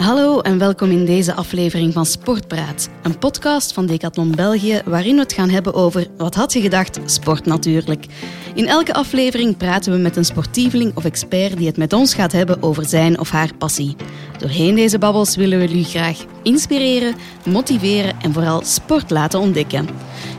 [0.00, 5.20] Hallo en welkom in deze aflevering van Sportpraat, een podcast van Decathlon België waarin we
[5.20, 7.00] het gaan hebben over wat had je gedacht?
[7.04, 8.06] Sport natuurlijk.
[8.54, 12.32] In elke aflevering praten we met een sportieveling of expert die het met ons gaat
[12.32, 13.96] hebben over zijn of haar passie.
[14.38, 17.14] Doorheen deze babbels willen we jullie graag inspireren,
[17.44, 19.88] motiveren en vooral sport laten ontdekken.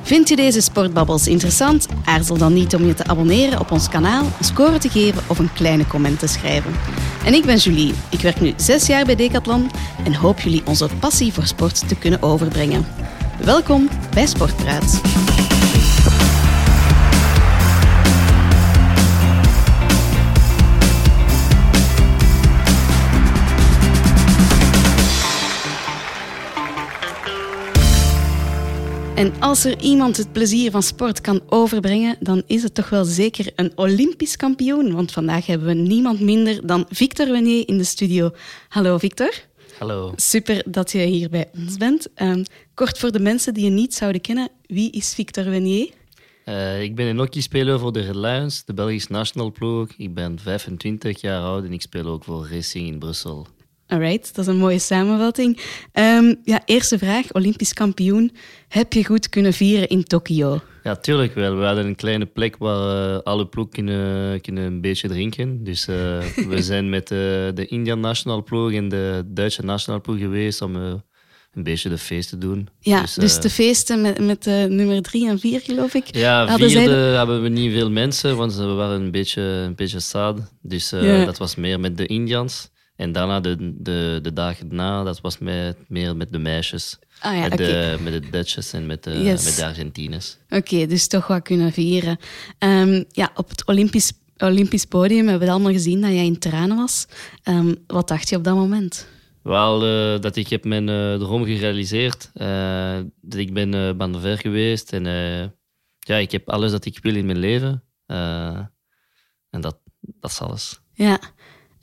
[0.02, 1.88] Vind je deze sportbabbels interessant?
[2.06, 5.40] Aarzel dan niet om je te abonneren op ons kanaal, een score te geven of
[5.40, 6.74] een kleine comment te schrijven.
[7.26, 7.94] En ik ben Julie.
[8.10, 9.72] Ik werk nu zes jaar bij Decathlon
[10.04, 12.86] en hoop jullie onze passie voor sport te kunnen overbrengen.
[13.44, 15.02] Welkom bij Sportpraat.
[29.22, 33.06] En als er iemand het plezier van sport kan overbrengen, dan is het toch wel
[33.06, 34.94] zeker een Olympisch kampioen.
[34.94, 38.32] Want vandaag hebben we niemand minder dan Victor Wenier in de studio.
[38.68, 39.34] Hallo Victor.
[39.80, 40.14] Hallo.
[40.16, 42.08] Super dat je hier bij ons bent.
[42.16, 42.44] Um,
[42.74, 45.90] kort voor de mensen die je niet zouden kennen, wie is Victor Wenier?
[46.46, 49.90] Uh, ik ben een hockeyspeler voor de Red Lions, de Belgische national ploeg.
[49.98, 53.48] Ik ben 25 jaar oud en ik speel ook voor Racing in Brussel.
[53.92, 55.60] Alright, dat is een mooie samenvatting.
[55.94, 58.32] Um, ja, eerste vraag, Olympisch kampioen.
[58.68, 60.62] Heb je goed kunnen vieren in Tokio?
[60.84, 61.58] Ja, tuurlijk wel.
[61.58, 65.64] We hadden een kleine plek waar uh, alle ploeg kunnen, kunnen een beetje drinken.
[65.64, 65.96] Dus uh,
[66.50, 67.18] we zijn met uh,
[67.54, 72.30] de Indian National Ploeg en de Duitse National Ploeg geweest om een beetje de feest
[72.30, 72.68] te doen.
[72.80, 76.16] Ja, dus, dus de feesten met, met nummer drie en vier, geloof ik.
[76.16, 76.84] Ja, vierde zij...
[77.18, 80.40] hebben we niet veel mensen, want we waren een beetje, een beetje sad.
[80.62, 81.26] Dus ja.
[81.26, 82.71] dat was meer met de Indians.
[83.02, 87.00] En daarna, de, de, de dagen na, dat was met, meer met de meisjes.
[87.20, 87.66] Ah, ja, met, okay.
[87.68, 89.44] de, met de Dutches en met de, yes.
[89.44, 90.38] met de Argentines.
[90.46, 92.18] Oké, okay, dus toch wat kunnen vieren.
[92.60, 96.78] Um, ja, op het Olympisch, Olympisch podium hebben we allemaal gezien dat jij in tranen
[96.78, 97.08] was.
[97.44, 99.08] Um, wat dacht je op dat moment?
[99.44, 102.32] Wel, uh, dat ik heb mijn uh, droom gerealiseerd.
[102.34, 104.94] Uh, dat ik ben uh, ver geweest.
[104.94, 105.04] En
[106.00, 107.84] ja, ik heb alles dat ik wil in mijn leven.
[109.50, 110.80] en dat, dat is alles.
[110.94, 111.20] Ja.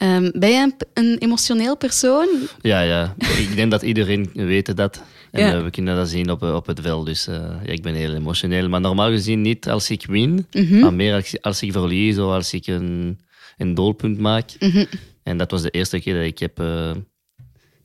[0.03, 2.29] Um, ben jij een, een, emotioneel persoon?
[2.61, 3.15] Ja, ja.
[3.19, 5.03] ik denk dat iedereen weet dat.
[5.31, 5.57] En ja.
[5.57, 7.07] uh, we kunnen dat zien op, op het veld.
[7.07, 8.69] Dus uh, ja, ik ben heel emotioneel.
[8.69, 10.81] Maar normaal gezien niet als ik win, mm -hmm.
[10.81, 13.19] maar meer als, als, ik verlies of als ik een,
[13.57, 14.51] een doelpunt maak.
[14.59, 14.87] Mm -hmm.
[15.23, 16.61] En dat was de eerste keer dat ik heb...
[16.61, 16.91] Uh,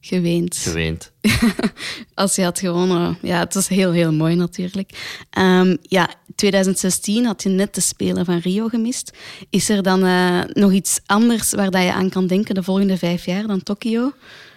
[0.05, 0.57] geweend.
[0.57, 1.11] Geweend.
[2.13, 3.17] Als je had gewonnen.
[3.21, 5.17] Ja, het was heel, heel mooi natuurlijk.
[5.37, 9.17] Um, ja, 2016 had je net de Spelen van Rio gemist.
[9.49, 12.97] Is er dan uh, nog iets anders waar dat je aan kan denken de volgende
[12.97, 14.11] vijf jaar dan Tokio?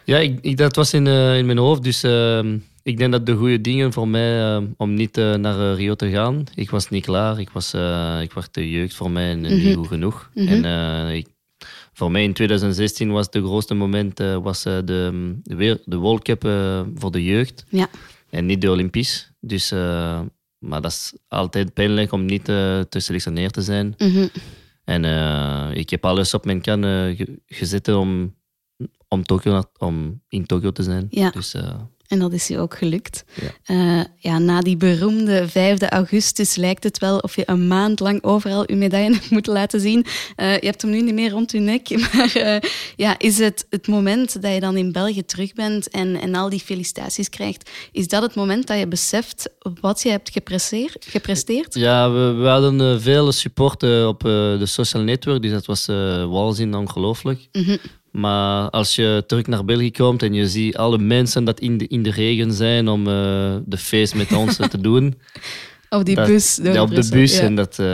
[0.05, 1.83] Ja, ik, ik, dat was in, uh, in mijn hoofd.
[1.83, 2.41] Dus uh,
[2.83, 6.45] ik denk dat de goede dingen voor mij om niet naar Rio te gaan.
[6.55, 7.41] Ik was niet klaar.
[7.41, 7.75] Ik was,
[8.23, 9.65] ik was te jeugd voor mij en mm -hmm.
[9.65, 10.31] niet goed genoeg.
[10.35, 10.65] Mm -hmm.
[10.65, 11.27] En ik,
[11.97, 16.23] voor mij in 2016 was het grootste moment uh, was, uh, de, de, de World
[16.23, 17.65] Cup uh, voor de jeugd.
[17.69, 17.89] Ja.
[18.31, 19.31] En niet de Olympisch.
[19.41, 19.71] Dus,
[20.59, 23.95] maar dat is altijd pijnlijk om niet te selectioneerd te zijn.
[23.99, 24.29] Mm -hmm.
[24.85, 25.05] En
[25.77, 26.83] ik heb alles op mijn kan
[27.47, 28.35] gezet om,
[29.09, 31.06] om, Tokyo, om in Tokio te zijn.
[31.11, 31.31] Ja.
[31.31, 31.55] Dus,
[32.09, 33.25] en dat is je ook gelukt.
[33.34, 33.75] Ja.
[33.99, 38.22] Uh, ja, na die beroemde 5 augustus lijkt het wel of je een maand lang
[38.22, 40.06] overal je medaille hebt moeten laten zien.
[40.37, 41.84] Uh, je hebt hem nu niet meer rond je nek.
[42.17, 46.21] Maar uh, ja, is het het moment dat je dan in België terug bent en,
[46.21, 49.50] en al die felicitaties krijgt, is dat het moment dat je beseft
[49.81, 50.31] wat je hebt
[51.00, 51.75] gepresteerd?
[51.75, 55.87] Ja, we, we hadden veel support op de social network, dus dat was
[56.31, 57.49] waanzin ongelooflijk.
[57.53, 57.78] Mm -hmm.
[58.16, 61.87] Maar als je terug naar België komt en je ziet alle mensen dat in de,
[61.87, 65.15] in de regen zijn om uh, de feest met ons te doen.
[65.91, 66.60] Op die dat, bus.
[66.62, 67.37] Ja, op de bus.
[67.37, 67.43] Ja.
[67.43, 67.87] En dat, uh,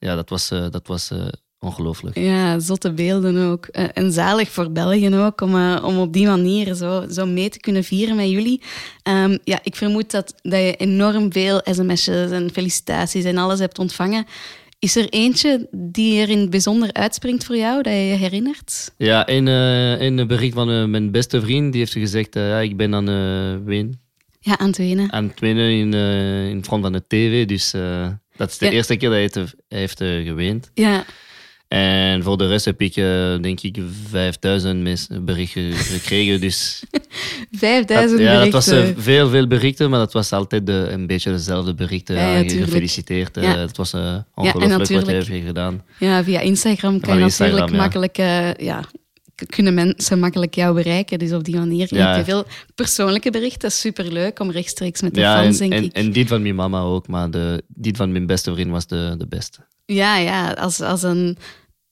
[0.00, 1.12] ja, dat was, uh, dat was
[1.58, 2.18] ongelooflijk.
[2.18, 3.66] Ja, zotte beelden ook.
[3.66, 7.84] en zalig voor België ook, om, om op die manier zo, zo mee te kunnen
[7.84, 8.62] vieren met jullie.
[9.02, 13.78] Um, ja, ik vermoed dat, dat je enorm veel sms'jes en felicitaties en alles hebt
[13.78, 14.26] ontvangen.
[14.80, 18.94] Is er eentje die er in het bijzonder uitspringt voor jou, dat je je herinnert?
[18.96, 21.72] Ja, een, uh, een bericht van uh, mijn beste vriend.
[21.72, 24.00] Die heeft gezegd, uh, ja, ik ben aan uh, ween.
[24.40, 25.12] Ja, aan het wenen.
[25.12, 25.94] Aan het wenen in,
[26.50, 27.46] in front van de tv.
[27.46, 27.70] Dus
[28.36, 28.70] dat is de ja.
[28.70, 30.70] eerste keer dat hij, hij heeft geweend.
[30.74, 31.04] Ja.
[31.68, 33.78] En voor de rest heb ik, uh, denk ik,
[34.08, 36.40] 5000 berichten gekregen.
[36.40, 36.82] Dus
[37.50, 38.50] 5000 ja, berichten?
[38.50, 42.16] dat was uh, veel, veel berichten, maar dat was altijd de, een beetje dezelfde berichten.
[42.16, 43.34] Ja, ja, gefeliciteerd.
[43.34, 43.58] Ja.
[43.58, 45.82] het was uh, ongelooflijk wat je hebt gedaan.
[45.98, 48.16] Ja, via Instagram kan je natuurlijk makkelijk...
[48.60, 48.84] ja,
[49.46, 51.18] kunnen mensen makkelijk jou bereiken.
[51.18, 52.08] Dus op die manier ja.
[52.08, 52.44] heb je veel
[52.74, 53.72] persoonlijke berichten.
[53.72, 55.92] Superleuk om rechtstreeks met de ja, fans, en, denk en, ik.
[55.92, 59.14] En die van mijn mama ook, maar de, die van mijn beste vriend was de,
[59.18, 59.66] de beste.
[59.92, 61.38] Ja, ja als, als een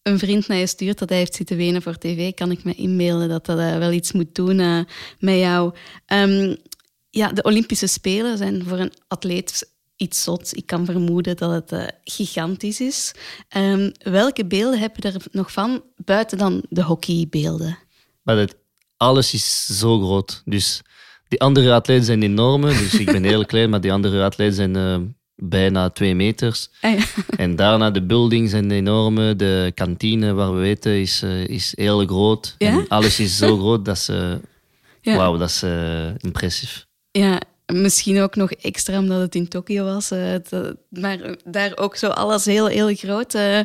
[0.02, 3.28] een vriend je stuurt dat hij heeft zitten wenen voor tv, kan ik me inbeelden
[3.28, 4.86] dat dat wel iets moet doen
[5.18, 5.74] met jou.
[6.06, 6.54] Ehm,
[7.10, 10.56] ja, de Olympische Spelen zijn voor een atleet iets zot.
[10.56, 13.14] Ik kan vermoeden dat het uh, gigantisch is.
[13.56, 17.78] Um, welke beelden heb je er nog van, buiten dan de hockeybeelden?
[18.96, 20.42] Alles is zo groot.
[20.44, 20.82] Dus
[21.28, 22.68] die andere atleten zijn enorme.
[22.68, 24.96] Dus ik ben heel klein, maar die andere atleten zijn uh,
[25.36, 26.70] bijna twee meters.
[26.80, 27.02] Ah,
[27.36, 29.36] en daarna de buildings zijn enorme.
[29.36, 32.54] De kantine, waar we weten, is, uh, is heel groot.
[32.58, 32.68] Ja?
[32.68, 34.40] En alles is zo groot dat ze...
[35.00, 35.16] Ja.
[35.16, 35.62] Wauw, dat is
[36.22, 36.86] impressief.
[37.10, 37.40] Ja,
[37.72, 40.12] Misschien ook nog extra omdat het in Tokio was.
[40.12, 40.34] Uh,
[40.88, 43.34] maar daar ook zo alles heel, heel groot.
[43.34, 43.60] Uh,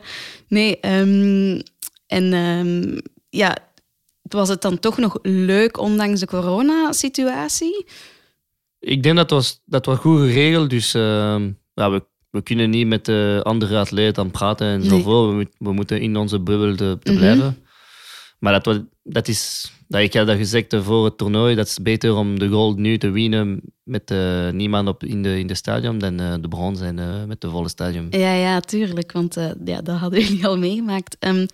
[0.47, 1.61] nee, um,
[2.07, 3.57] en um, ja,
[4.21, 7.85] was het dan toch nog leuk ondanks de coronasituatie?
[8.79, 10.69] Ik denk dat was, dat was goed geregeld.
[10.69, 15.37] Dus uh, ja, we, we kunnen niet met de andere atleten praten en zo.
[15.37, 17.19] We, we, moeten in onze bubbel te, te mhm.
[17.19, 17.57] blijven.
[18.39, 22.15] Maar dat, dat is, dat ik had dat gezegd voor het toernooi, dat is beter
[22.15, 25.97] om de gold nu te winnen met uh, niemand op in de, in de stadion
[25.97, 28.07] dan uh, de bronzen en uh, met de volle stadion.
[28.09, 29.35] Ja, ja, tuurlijk, want
[29.65, 31.17] ja, dat hadden jullie al meegemaakt.
[31.19, 31.45] Um,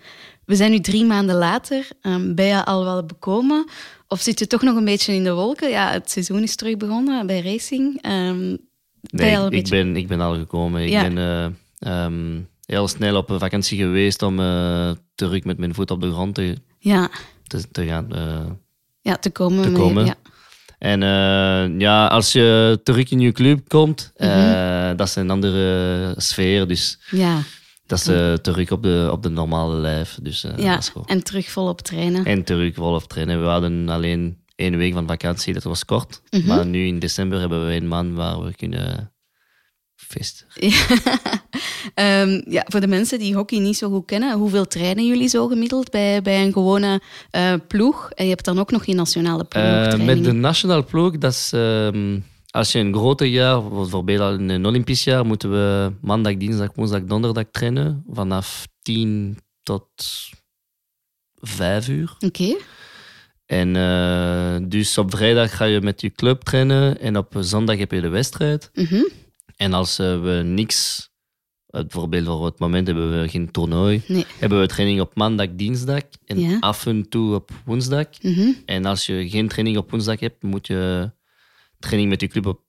[0.48, 1.88] we zijn nu drie maanden later.
[2.02, 3.66] Um, ben je al wel bekomen?
[4.06, 5.68] Of zit je toch nog een beetje in de wolken?
[5.68, 8.06] Ja, het seizoen is terug begonnen bij racing.
[8.06, 8.67] Um,
[9.00, 9.76] nee, ik, beetje...
[9.76, 10.82] ben, ik ben al gekomen.
[10.82, 11.56] Ik ben
[12.64, 14.36] heel snel op een vakantie geweest om
[15.14, 17.10] terug met mijn voet op de grond te ja.
[17.46, 18.08] te, te gaan.
[18.12, 18.50] Uh,
[19.00, 19.62] ja, te komen.
[19.62, 20.06] Te komen.
[20.06, 20.14] ja.
[20.78, 21.00] En
[21.78, 24.96] ja, als je terug in je club komt, mm -hmm.
[24.96, 26.66] dat is een andere sfeer.
[26.66, 27.42] Dus ja.
[27.86, 30.18] dat is uh, terug op de, op de normale lijf.
[30.22, 32.24] Dus, ja, en terug volop trainen.
[32.24, 33.40] En terug volop trainen.
[33.40, 36.20] We hadden alleen één week van vakantie, dat was kort.
[36.30, 36.48] Mm -hmm.
[36.48, 39.12] Maar nu in december hebben we een maand waar we kunnen
[39.94, 40.46] feesten.
[42.04, 45.46] um, ja, voor de mensen die hockey niet zo goed kennen, hoeveel trainen jullie zo
[45.46, 47.00] gemiddeld bij, bij een gewone
[47.36, 48.10] uh, ploeg?
[48.10, 49.64] En je hebt dan ook nog je nationale ploeg.
[49.64, 54.66] Uh, met de nationale ploeg, dat is, um, als je een grote jaar, bijvoorbeeld een
[54.66, 58.04] Olympisch jaar, moeten we maandag, dinsdag, woensdag, donderdag trainen.
[58.10, 59.86] Vanaf 10 tot
[61.34, 62.16] 5 uur.
[62.18, 62.56] Oké.
[63.48, 67.90] En uh, dus op vrijdag ga je met je club trainen en op zondag heb
[67.90, 68.70] je de wedstrijd.
[68.74, 69.08] Mm -hmm.
[69.56, 71.08] En als uh, we niks
[71.70, 74.02] Bijvoorbeeld voor het moment hebben we geen toernooi.
[74.06, 74.24] Nee.
[74.38, 78.06] Hebben we training op maandag, dinsdag en af en toe op woensdag.
[78.22, 78.52] Mhm.
[78.64, 81.10] En als je geen training op woensdag hebt, moet je
[81.78, 82.60] training met je club op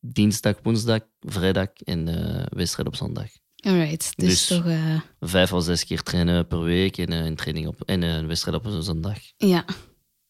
[0.00, 3.28] dinsdag, woensdag, vrijdag en uh, wedstrijd op zondag.
[3.62, 4.66] Alright, dus, dus toch...
[4.66, 5.00] Uh...
[5.20, 8.56] Vijf of zes keer trainen per week en uh, een, training op, en een wedstrijd
[8.56, 9.18] op een zondag.
[9.36, 9.64] Ja,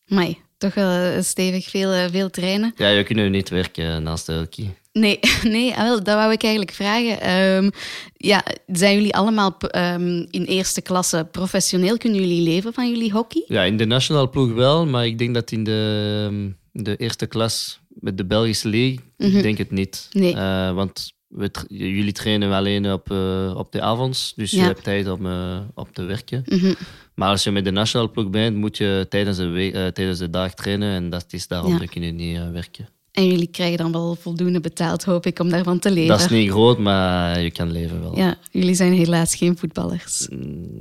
[0.07, 2.73] maar toch wel stevig veel, veel trainen.
[2.77, 4.77] Ja, je kunt niet werken naast de hockey.
[4.93, 7.31] Nee, nee ah, wel, dat wou ik eigenlijk vragen.
[7.31, 7.71] Um,
[8.17, 11.97] ja, zijn jullie allemaal um, in eerste klasse professioneel?
[11.97, 13.45] Kunnen jullie leven van jullie hockey?
[13.47, 16.51] Ja, in de nationale ploeg wel, maar ik denk dat in de, ehm,
[16.85, 19.37] de eerste klas met de Belgische league, mm -hmm.
[19.37, 20.09] ik denk het niet.
[20.13, 20.35] Nee.
[20.75, 24.61] Want we jullie trainen alleen op, uh, op de avonds, dus ja.
[24.61, 26.43] je hebt tijd om uh, op te werken.
[26.45, 26.75] Mm -hmm.
[27.15, 30.55] Maar als je met de nationale ploeg bent, moet je tijdens de, tijdens de dag
[30.55, 31.79] trainen en dat is daarom ja.
[31.79, 32.89] dat je niet werken.
[33.13, 36.09] En jullie krijgen dan wel voldoende betaald, hoop ik, om daarvan te leven.
[36.09, 38.17] Dat is niet groot, maar je kan leven wel.
[38.17, 40.29] Ja, jullie zijn helaas geen voetballers.
[40.31, 40.79] Mm,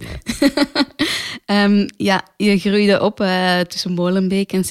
[1.52, 4.64] um, ja, je groeide op uh, tussen Molenbeek en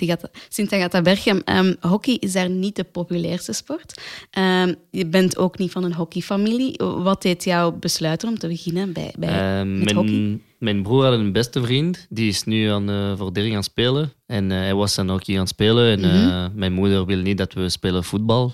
[0.48, 1.42] Sint-Agatha-Berchem.
[1.44, 4.00] Um, hockey is daar niet de populairste sport.
[4.38, 6.74] Um, je bent ook niet van een hockeyfamilie.
[6.78, 10.40] Wat deed jou besluiten om te beginnen bij, bij met mijn, hockey?
[10.58, 12.06] Mijn broer had een beste vriend.
[12.08, 14.12] Die is nu aan, uh, voor Dering aan spelen.
[14.26, 15.90] En hij was dan ook hier aan spelen.
[15.90, 16.52] En mm -hmm.
[16.54, 18.52] mijn moeder wil niet dat we spelen voetbal.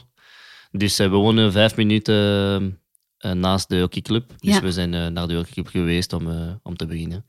[0.70, 2.78] Dus we wonen vijf minuten
[3.18, 4.32] naast de hockeyclub.
[4.38, 4.60] Dus ja.
[4.60, 7.24] we zijn naar de hockeyclub geweest om, om te beginnen.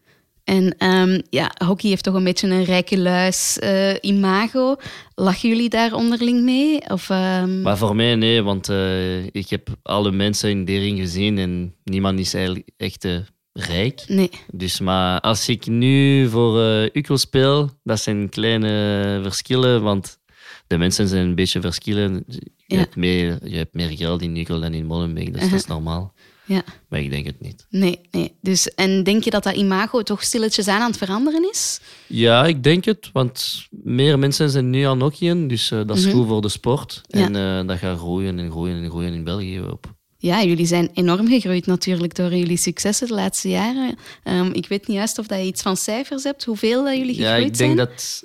[0.47, 4.75] En um, ja, hockey heeft toch een beetje een rijke luis uh, imago.
[5.15, 6.89] Lachen jullie daar onderling mee?
[6.89, 7.61] Of, um...
[7.61, 12.19] Maar voor mij nee, want uh, ik heb alle mensen in Dering gezien en niemand
[12.19, 13.17] is eigenlijk echt uh,
[13.53, 14.03] rijk.
[14.07, 14.29] Nee.
[14.51, 16.59] Dus, maar als ik nu voor
[16.93, 20.19] Ukkel speel, dat zijn kleine verschillen, want
[20.67, 22.23] de mensen zijn een beetje verschillen.
[22.27, 22.77] Je, ja.
[22.77, 26.13] hebt, meer, je hebt meer geld in Ukkel dan in Molenbeek, dus dat is normaal.
[26.47, 26.63] Ja.
[26.89, 27.65] Maar ik denk het niet.
[27.69, 28.37] Nee, nee.
[28.41, 31.79] Dus, en denk je dat dat imago toch stilletjes aan aan het veranderen is?
[32.07, 33.09] Ja, ik denk het.
[33.13, 35.47] Want meer mensen zijn nu aan hockeyen.
[35.47, 36.19] Dus uh, dat is mm -hmm.
[36.19, 37.01] goed voor de sport.
[37.07, 37.19] Ja.
[37.19, 39.95] En uh, dat gaat groeien en groeien en groeien in België op.
[40.17, 43.97] Ja, jullie zijn enorm gegroeid natuurlijk door jullie successen de laatste jaren.
[44.23, 47.15] Um, ik weet niet juist of dat je iets van cijfers hebt, hoeveel uh, jullie
[47.15, 47.75] gegroeid zijn.
[47.75, 48.23] Ja, ik denk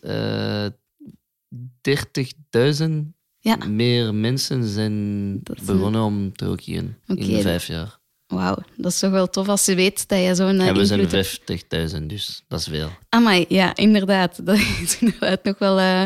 [2.53, 3.57] dat 30.000 ja.
[3.57, 7.27] meer mensen zijn begonnen om te hockeyen okay.
[7.27, 8.01] in vijf jaar.
[8.33, 10.61] Wauw, dat is toch wel tof als je weet dat je zo'n...
[10.61, 11.95] En we zijn invloed...
[11.95, 12.89] 50.000, dus dat is veel.
[13.09, 14.41] Amai, ja, inderdaad.
[14.47, 16.03] Dat is inderdaad nog wel uh,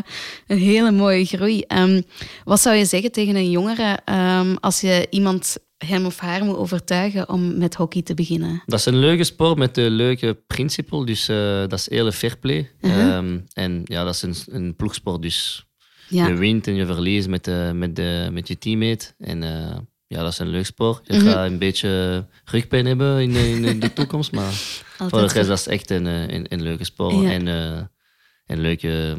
[0.46, 1.64] een hele mooie groei.
[1.68, 2.02] Um,
[2.44, 3.98] wat zou je zeggen tegen een jongere
[4.40, 8.62] um, als je iemand hem of haar moet overtuigen om met hockey te beginnen?
[8.66, 11.04] Dat is een leuke sport met een leuke principe.
[11.04, 12.70] Dus uh, dat is hele fair play.
[12.80, 13.16] Uh -huh.
[13.16, 15.22] um, en ja, dat is een, een ploegsport.
[15.22, 15.66] Dus
[16.08, 16.26] ja.
[16.26, 19.14] je wint en je verliest met, de, met, de, met je teammate.
[19.18, 19.42] En
[20.06, 21.06] ja, dat is een leuk sport.
[21.06, 21.28] Je mm -hmm.
[21.28, 24.32] gaat een beetje rugpijn hebben in de, in de toekomst.
[24.32, 24.52] Maar
[24.96, 27.14] voor de rest dat is echt een, een, een leuke sport.
[27.14, 27.30] Ja.
[27.30, 27.46] En
[28.46, 29.16] een leuke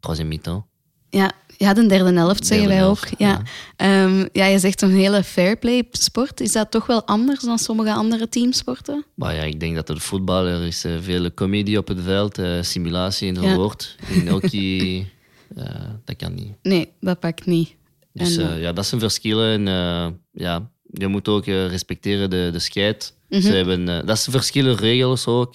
[0.00, 0.66] troisième mi-temps.
[1.08, 2.98] Ja, ja, de derde helft zeggen wij ook.
[3.18, 3.42] Ja.
[3.76, 4.04] Ja.
[4.04, 6.40] Um, ja, je zegt een hele fair play sport.
[6.40, 9.04] Is dat toch wel anders dan sommige andere teamsporten?
[9.14, 12.38] Maar ja, ik denk dat het voetbal, er is uh, veel comedie op het veld,
[12.38, 13.54] uh, simulatie in het ja.
[13.54, 13.96] woord.
[14.08, 15.08] In hockey,
[15.56, 15.64] uh,
[16.04, 16.52] dat kan niet.
[16.62, 17.74] Nee, dat pakt niet.
[18.20, 19.66] Dus en, ja, dat zijn verschillen.
[19.66, 23.14] En ja, je moet ook respecteren de, de scheid.
[23.28, 23.48] Mm -hmm.
[23.48, 25.54] Ze hebben, dat zijn verschillende regels ook.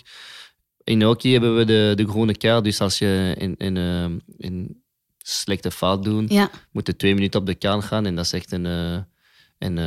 [0.84, 3.78] In hockey hebben we de, de groene kaart, dus als je in, in,
[4.38, 4.84] in
[5.18, 6.50] slechte fout doen, ja.
[6.72, 8.06] moeten twee minuten op de kaan gaan.
[8.06, 9.78] En dat is echt een, een,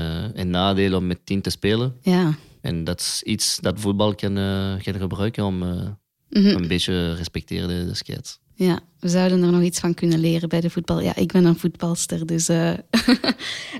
[0.40, 1.96] een nadeel om met tien te spelen.
[2.02, 2.34] Ja.
[2.60, 4.34] En dat is iets dat voetbal kan,
[4.82, 5.96] kan gebruiken om mm
[6.30, 6.46] -hmm.
[6.46, 8.36] een beetje respecteren de, de skate.
[8.58, 11.00] Ja, we zouden er nog iets van kunnen leren bij de voetbal.
[11.00, 12.48] Ja, ik ben een voetbalster, dus...
[12.48, 12.76] um,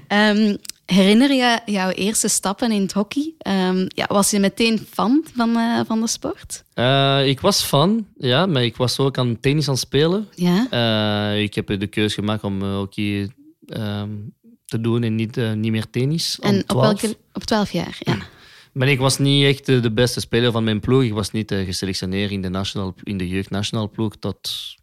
[0.86, 3.34] herinner je jouw eerste stappen in het hockey?
[3.48, 6.64] Um, ja, was je meteen fan van, uh, van de sport?
[6.74, 10.28] Uh, ik was fan, ja, maar ik was ook aan tennis aan het spelen.
[10.34, 11.32] Ja?
[11.32, 13.30] Ik heb de keuze gemaakt om hockey
[13.66, 16.38] um, te doen en niet, niet meer tennis.
[16.40, 18.16] En op, welke, op 12 jaar, ja.
[18.72, 21.02] Maar ik was niet echt de beste speler van mijn ploeg.
[21.02, 24.76] Ik was niet geselectioneerd in de, national, in de jeugd nationaal ploeg tot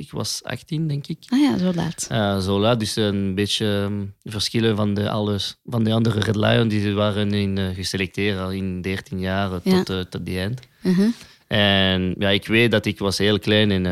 [0.00, 1.18] ik was 18, denk ik.
[1.28, 2.02] Ah ja, zo laat.
[2.44, 6.68] Zo laat, dus een beetje um, verschillen van de, alles, van de andere Red Lion.
[6.68, 10.04] Die waren in, uh, geselecteerd al in 13 jaar tot, ja.
[10.04, 10.60] tot die eind.
[10.82, 11.12] Uh -huh.
[11.46, 13.86] En ja, ik weet dat ik was heel klein en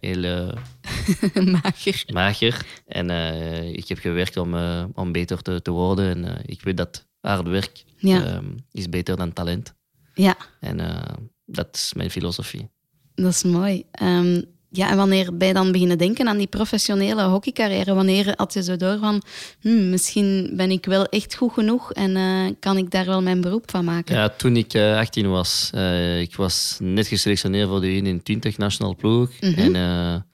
[0.00, 0.54] heel...
[1.62, 2.04] mager.
[2.12, 2.66] Mager.
[2.86, 3.10] En
[3.74, 4.54] ik heb gewerkt om,
[4.94, 6.24] om beter te, te worden.
[6.24, 8.36] En ik weet dat hard werk ja.
[8.36, 9.74] um, is beter dan talent.
[10.14, 10.36] Ja.
[10.60, 10.80] En
[11.46, 12.68] dat is mijn filosofie.
[13.14, 13.84] Dat is mooi.
[14.02, 14.44] Um,
[14.76, 17.94] ja, en wanneer ben je dan beginnen denken aan die professionele hockeycarrière?
[17.94, 19.22] Wanneer had je zo door van,
[19.60, 23.40] hmm, misschien ben ik wel echt goed genoeg en uh, kan ik daar wel mijn
[23.40, 24.14] beroep van maken?
[24.14, 28.94] Ja, toen ik uh, 18 was, uh, ik was net geselectioneerd voor de 21 national
[28.96, 29.30] ploeg.
[29.40, 29.74] Mm -hmm.
[29.74, 30.26] En,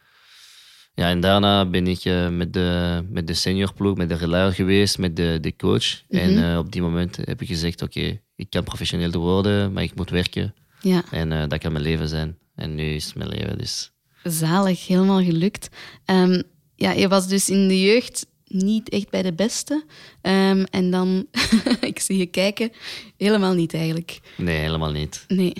[1.00, 4.98] ja, en daarna ben ik met, de, met de senior ploeg, met de relayer geweest,
[4.98, 6.02] met de, de coach.
[6.08, 6.38] Mm -hmm.
[6.38, 9.94] En op die moment heb ik gezegd, oké, okay, ik kan professioneel worden, maar ik
[9.94, 10.54] moet werken.
[10.80, 11.04] Ja.
[11.10, 12.38] En dat kan mijn leven zijn.
[12.54, 13.92] En nu is het mijn leven, dus...
[14.24, 15.68] Zalig, helemaal gelukt.
[16.06, 16.42] Um,
[16.74, 19.84] ja, je was dus in de jeugd niet echt bij de beste.
[20.22, 21.26] Um, en dan,
[21.80, 22.72] ik zie je kijken,
[23.16, 24.20] helemaal niet eigenlijk.
[24.36, 25.24] Nee, helemaal niet.
[25.28, 25.52] Nee.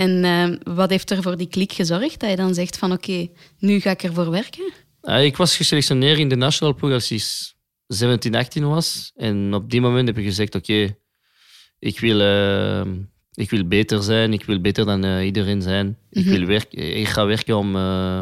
[0.00, 2.20] En um, wat heeft er voor die klik gezorgd?
[2.20, 4.72] Dat je dan zegt van oké, okay, nu ga ik ervoor werken?
[5.02, 7.54] Uh, ik was geselectioneerd in de national ploeg als ik
[7.86, 9.12] 17, 18 was.
[9.16, 10.98] En op die moment heb ik gezegd oké, okay,
[11.78, 12.20] ik wil...
[12.20, 12.92] Uh,
[13.34, 15.86] ik wil beter zijn, ik wil beter dan uh, iedereen zijn.
[15.86, 16.22] Mm -hmm.
[16.22, 17.76] ik, wil werken, ik ga werken om,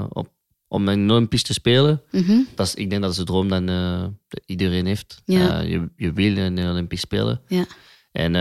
[0.08, 0.32] op,
[0.68, 2.02] om een Olympisch te spelen.
[2.10, 2.46] Mm -hmm.
[2.54, 4.04] dat is, ik denk dat is de droom dat uh,
[4.46, 5.22] iedereen heeft.
[5.24, 5.60] Ja.
[5.60, 7.40] je, je wil een Olympisch spelen.
[7.46, 7.66] Ja.
[8.12, 8.34] En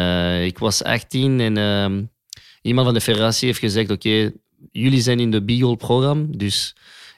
[0.43, 2.03] ik was 18 en ehm,
[2.67, 4.33] iemand van de federatie heeft gezegd: Oké, okay,
[4.71, 6.25] jullie zijn in de B-Goal-programma.
[6.29, 6.75] Dus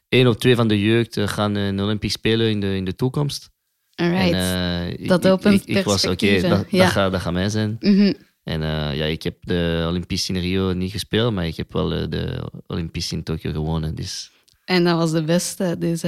[0.10, 3.50] één of twee van de jeugd gaan een Olympisch spelen in de, in de toekomst.
[3.96, 4.34] Alright.
[4.34, 6.84] En, dat opent ik, ik, ik was oké, okay, dat, ja.
[6.84, 7.78] dat, gaat, dat gaat mij zijn.
[7.80, 8.14] Mm -hmm.
[8.44, 11.94] En uh, ja, ik heb de Olympische in Rio niet gespeeld, maar ik heb wel
[11.94, 13.96] uh, de Olympische in Tokio gewonnen.
[13.96, 14.32] Dus.
[14.66, 15.76] En dat was de beste.
[15.80, 16.02] Dus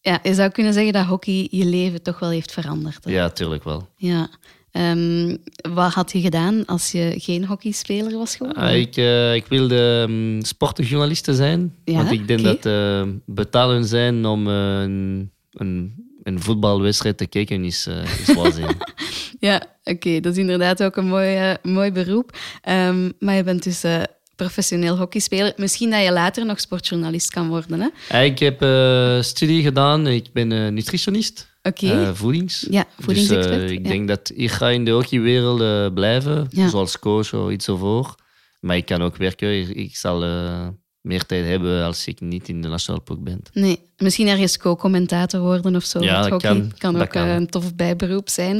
[0.00, 3.04] ja, je zou kunnen zeggen dat hockey je leven toch wel heeft veranderd.
[3.04, 3.10] Hè?
[3.10, 3.88] Ja, tuurlijk wel.
[3.96, 4.28] Ja.
[4.76, 5.36] Um,
[5.74, 8.62] wat had je gedaan als je geen hockeyspeler was geworden?
[8.62, 8.96] Ah, ik,
[9.34, 11.74] ik wilde um, sportjournalist zijn.
[11.84, 12.58] Ja, want ik denk okay.
[12.60, 17.88] dat betalen zijn om een, een een voetbalwedstrijd te kijken is,
[18.26, 18.66] is waanzin.
[19.38, 19.90] ja, oké.
[19.90, 20.20] Okay.
[20.20, 22.36] Dat is inderdaad ook een mooi, mooi beroep.
[22.68, 23.84] Um, maar je bent dus
[24.36, 25.52] professioneel hockeyspeler.
[25.56, 28.22] Misschien dat je later nog sportjournalist kan worden, hè?
[28.22, 28.56] Ik heb
[29.24, 30.06] studie gedaan.
[30.06, 31.52] Ik ben nutritionist.
[31.68, 31.86] Oké.
[31.86, 32.14] Okay.
[32.14, 32.66] voedings.
[32.70, 33.60] Ja, voedingsexpert.
[33.60, 33.90] Dus, ik ja.
[33.90, 36.46] denk dat ik ga in de hockeywereld blijven.
[36.50, 36.68] Ja.
[36.68, 38.14] Zoals coach of iets ervoor.
[38.60, 39.60] Maar ik kan ook werken.
[39.60, 40.22] Ik, ik zal
[41.04, 43.42] meer tijd hebben als ik niet in de nationale ploeg ben.
[43.52, 46.00] Nee, misschien ergens co-commentator worden of zo.
[46.00, 46.50] Ja, dat hockey.
[46.50, 46.72] kan.
[46.78, 47.28] kan dat ook kan.
[47.28, 48.56] een tof bijberoep zijn.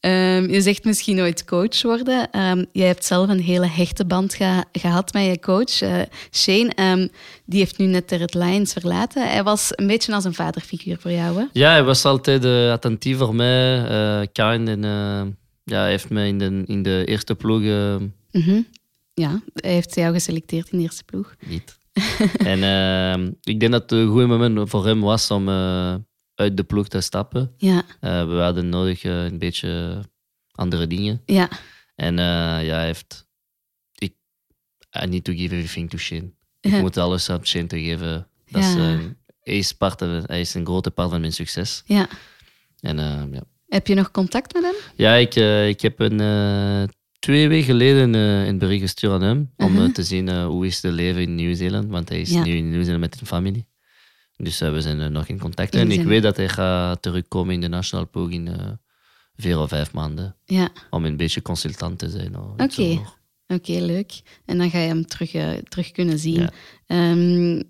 [0.00, 2.40] Um, je zegt misschien ooit coach worden.
[2.40, 6.72] Um, jij hebt zelf een hele hechte band ge gehad met je coach, uh, Shane.
[6.80, 7.08] Um,
[7.44, 9.28] die heeft nu net de Red Lions verlaten.
[9.28, 11.44] Hij was een beetje als een vaderfiguur voor jou, hè?
[11.52, 14.82] Ja, hij was altijd uh, attentief voor mij, uh, kind en
[15.64, 17.62] ja, hij heeft me in de, in de eerste ploeg
[18.30, 18.60] Mhm.
[19.14, 21.34] Ja, hij heeft jou geselecteerd in de eerste ploeg.
[21.46, 21.78] niet.
[22.52, 25.94] en eh, ik denk dat het een goed moment voor hem was om eh,
[26.34, 27.54] uit de ploeg te stappen.
[27.56, 30.00] Ja, Eh, we hadden nodig eh, een beetje
[30.52, 31.22] andere dingen.
[31.26, 31.48] ja,
[31.94, 33.26] En ja, hij heeft...
[33.94, 34.14] Ik,
[35.04, 36.32] I need to give everything to Shane.
[36.60, 36.80] Ik Ja.
[36.80, 38.26] moet alles aan Shane te geven.
[38.50, 38.92] Dat is, Ja.
[38.92, 38.98] eh,
[39.42, 41.82] hij, is part of- hij is een grote part van mijn succes.
[41.86, 42.08] ja.
[42.80, 43.42] En eh, ja.
[43.68, 44.74] Heb je nog contact met hem?
[44.96, 45.34] Ja, ik,
[45.68, 46.20] ik heb een,
[47.24, 49.82] twee weken geleden eh, een bericht gestuurd aan hem om Mhm.
[49.84, 52.44] eh, te zien eh, hoe is de leven in Nieuw-Zeeland, want hij is Ja.
[52.44, 53.66] nu in Nieuw-Zeeland met zijn familie.
[54.36, 55.74] Dus we zijn nog in contact.
[55.74, 58.48] In En ik weet dat hij gaat terugkomen in de nationale ploeg in
[59.36, 62.36] vier of vijf maanden, Ja, om een beetje consultant te zijn.
[62.56, 63.00] Oké.
[63.46, 64.20] oké, leuk.
[64.44, 65.30] En dan ga je hem terug,
[65.68, 66.40] terug kunnen zien.
[66.40, 66.52] Ja.
[66.86, 67.62] Ehm,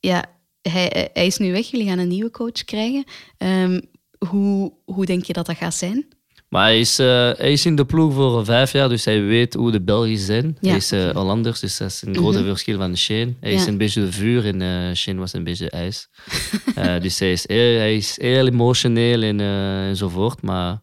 [0.00, 0.24] ja,
[0.62, 1.66] hij, hij is nu weg.
[1.70, 3.04] Jullie gaan een nieuwe coach krijgen.
[3.38, 3.80] Ehm,
[4.28, 6.06] hoe, hoe denk je dat dat gaat zijn?
[6.48, 9.54] Maar hij is, eh, hij is in de ploeg voor vijf jaar, dus hij weet
[9.54, 10.56] hoe de Belgen zijn.
[10.60, 11.12] Ja, Hij is oké.
[11.18, 12.48] Hollanders, dus dat is een grote Mhm.
[12.48, 13.34] verschil van Shane.
[13.40, 13.56] Hij Ja.
[13.56, 16.08] is een beetje de vuur en eh, Shane was een beetje ijs.
[17.02, 19.40] Dus hij is, heel, hij is heel emotioneel en,
[19.88, 20.42] enzovoort.
[20.42, 20.82] Maar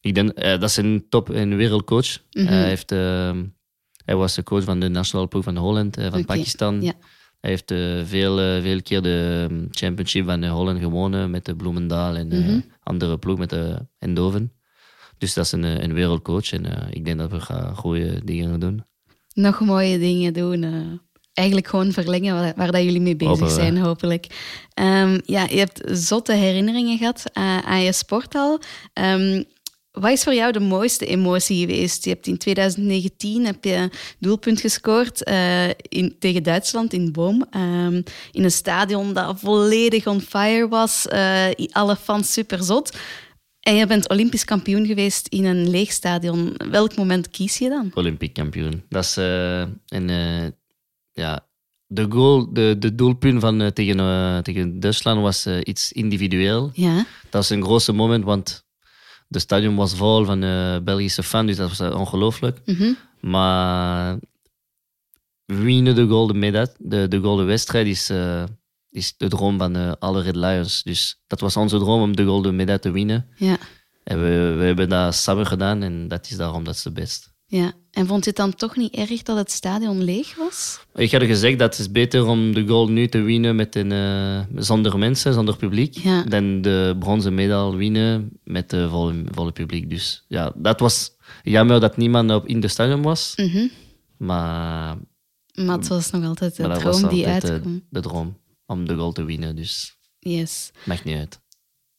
[0.00, 2.18] ik denk, dat is een top- en wereldcoach.
[2.30, 2.46] Mhm.
[2.46, 3.30] hij, heeft, eh,
[4.04, 6.82] hij was de coach van de nationale ploeg van Holland, van Pakistan.
[6.82, 6.92] ja.
[7.40, 7.72] Hij heeft
[8.08, 12.60] veel, veel keer de um, championship van Holland gewonnen met de Bloemendaal en Mhm.
[12.82, 14.52] andere ploeg met de Eindhoven.
[15.18, 18.24] Dus dat is een, eh, een wereldcoach en eh, ik denk dat we gaan goede
[18.24, 18.84] dingen gaan doen.
[19.34, 20.62] Nog mooie dingen doen.
[20.62, 20.70] eh,
[21.32, 23.60] eigenlijk gewoon verlengen waar, waar dat jullie mee bezig Hopen we.
[23.62, 24.26] zijn, hopelijk.
[24.74, 28.60] Ehm, ja, je hebt zotte herinneringen gehad eh, aan je sporthal.
[28.92, 29.42] Ehm,
[29.92, 32.04] wat is voor jou de mooiste emotie geweest?
[32.04, 35.20] Je hebt in 2019 heb je doelpunt gescoord
[35.88, 37.46] in, tegen Duitsland in Boom.
[37.50, 38.02] ehm,
[38.32, 41.06] in een stadion dat volledig on fire was.
[41.72, 42.96] alle fans super zot.
[43.64, 46.54] En je bent Olympisch kampioen geweest in een leeg stadion.
[46.70, 47.90] Welk moment kies je dan?
[47.94, 48.82] Olympisch kampioen.
[48.88, 50.46] Dat is eh, een, eh,
[51.12, 51.46] ja,
[51.86, 56.70] de, goal, de, de doelpunt van, eh, tegen, tegen Duitsland was iets individueel.
[56.74, 56.94] Ja.
[56.96, 58.64] Dat was een grootste moment, want
[59.28, 60.40] de stadion was vol van
[60.84, 62.60] Belgische fans, dus dat was ongelooflijk.
[62.64, 62.92] Mhm.
[63.20, 64.18] Maar
[65.44, 68.10] winnen de golden medal, de, de golden wedstrijd, is,
[68.94, 70.82] is de droom van eh, alle Red Lions.
[70.82, 73.26] Dus dat was onze droom om de golden medal te winnen.
[73.36, 73.56] Ja.
[74.04, 77.32] En we, we hebben dat samen gedaan en dat is daarom dat de best.
[77.46, 80.80] Ja, en vond je het dan toch niet erg dat het stadion leeg was?
[80.94, 83.92] Ik had gezegd dat het is beter om de gold nu te winnen met een,
[83.92, 86.22] eh, zonder mensen, zonder publiek, Ja.
[86.22, 89.90] dan de bronzen medal winnen met de volle, volle publiek.
[89.90, 91.10] Dus ja, dat was
[91.42, 93.66] jammer dat niemand op in de stadion was, Mhm.
[94.16, 94.96] maar,
[95.54, 97.82] Maar het was nog altijd de droom die uitkwam.
[97.90, 99.56] de droom om de gold te winnen.
[99.56, 100.70] Dus Yes.
[100.84, 101.40] maakt niet uit.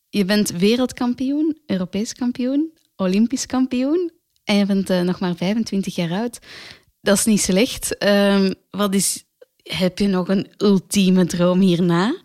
[0.10, 4.12] Je bent wereldkampioen, Europees kampioen, Olympisch kampioen
[4.44, 6.40] en je bent eh, nog maar 25 jaar oud.
[7.02, 7.98] Dat is niet slecht.
[7.98, 9.24] Ehm, wat is,
[9.64, 12.22] heb je nog een ultieme droom hierna?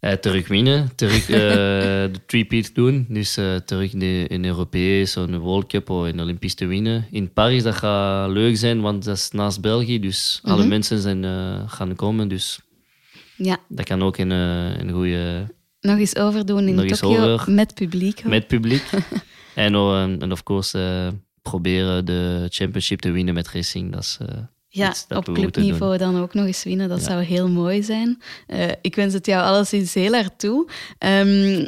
[0.00, 1.36] Eh, terug winnen, terug eh,
[2.12, 3.06] de three-peat doen.
[3.08, 3.32] Dus
[3.64, 7.06] terug in de, in Europees, of een World Cup of een Olympisch te winnen.
[7.10, 10.00] In Parijs, dat gaat leuk zijn, want dat is naast België.
[10.00, 10.68] Dus alle Mhm.
[10.68, 11.24] mensen zijn,
[11.68, 12.28] gaan komen.
[12.28, 12.60] Dus
[13.36, 15.46] Ja, dat kan ook een, eh, een goede...
[15.80, 18.20] nog eens overdoen in Tokio met publiek.
[18.20, 18.30] hoor.
[18.30, 18.82] Met publiek.
[19.54, 23.92] en, oh, en, en of course, eh, proberen de championship te winnen met racing.
[23.92, 24.18] Dat is...
[24.20, 24.36] eh,
[24.68, 26.88] Ja, op clubniveau dan ook nog eens winnen.
[26.88, 27.04] Dat Ja.
[27.06, 28.22] zou heel mooi zijn.
[28.46, 30.68] Eh, ik wens het jou alleszins heel hard toe.
[30.98, 31.66] Ehm,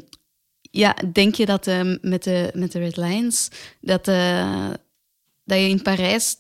[0.71, 3.49] ja, denk je dat eh, met, de, met de Red Lions
[3.81, 4.69] dat, eh,
[5.45, 6.37] dat je in Parijs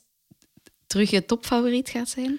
[0.86, 2.38] terug je topfavoriet gaat zijn?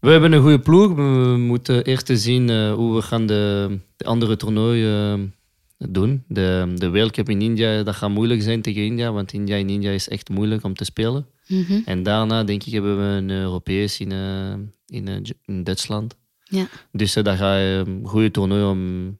[0.00, 0.94] We hebben een goede ploeg.
[0.94, 5.34] We moeten eerst zien eh, hoe we gaan de, de andere toernooien
[5.78, 6.24] eh, doen.
[6.28, 9.68] De, de World Cup in India, dat gaat moeilijk zijn tegen India, want India in
[9.68, 11.26] India is echt moeilijk om te spelen.
[11.46, 11.80] Mhm.
[11.84, 14.52] En daarna, denk ik, hebben we een Europees in, eh,
[14.86, 16.16] in, in Duitsland.
[16.44, 16.68] Ja.
[16.92, 19.18] Dus eh, dat gaat een goede toernooi om,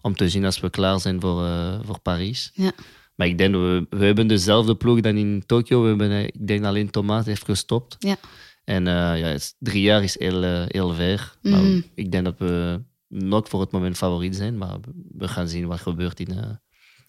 [0.00, 2.50] om te zien als we klaar zijn voor, eh, voor Parijs.
[2.54, 2.72] Ja.
[3.14, 5.82] Maar ik denk, we, we hebben dezelfde ploeg dan in Tokio.
[5.82, 7.96] We hebben, ik denk alleen Tomaat heeft gestopt.
[7.98, 8.16] Ja.
[8.66, 11.36] En eh, ja, het drie jaar is heel, eh, heel ver.
[11.42, 11.80] Maar Mhm.
[11.94, 14.58] ik denk dat we nog voor het moment favoriet zijn.
[14.58, 14.76] Maar
[15.18, 16.44] we gaan zien wat gebeurt in, eh,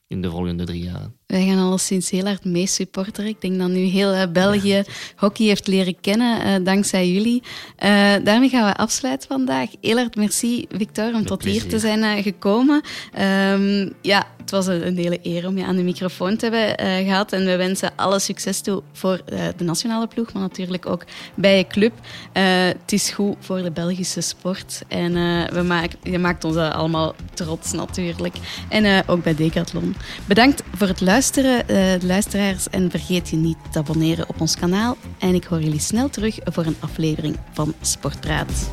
[0.08, 1.12] in de volgende drie jaar.
[1.26, 3.30] Wij gaan alleszins heel hard mee supporteren.
[3.30, 4.84] Ik denk dat nu heel België
[5.16, 7.44] hockey heeft leren kennen, dankzij jullie.
[8.24, 9.70] Daarmee gaan we afsluiten vandaag.
[9.82, 12.82] Heel hard merci, Victor, om tot hier te zijn gekomen.
[13.14, 17.08] Ehm, ja, het was een, hele eer om je aan de microfoon te hebben uh,
[17.08, 17.32] gehad.
[17.32, 21.04] En we wensen alle succes toe voor uh, de nationale ploeg, maar natuurlijk ook
[21.36, 21.94] bij je club.
[22.34, 24.82] Uh, het is goed voor de Belgische sport.
[24.88, 25.14] En
[25.54, 28.36] we maak, je maakt ons allemaal trots natuurlijk.
[28.70, 29.96] En ook bij Decathlon.
[30.26, 31.66] Bedankt voor het luisteren,
[32.06, 32.70] luisteraars.
[32.70, 34.98] En vergeet je niet te abonneren op ons kanaal.
[35.18, 38.70] En ik hoor jullie snel terug voor een aflevering van Sportpraat.